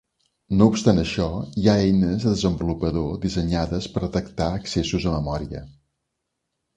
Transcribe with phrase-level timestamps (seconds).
[0.59, 1.25] No obstant això,
[1.63, 5.63] hi ha eines de desenvolupador dissenyades per detectar accessos a memòria.